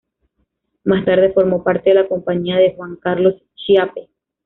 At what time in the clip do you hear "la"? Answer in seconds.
1.97-2.07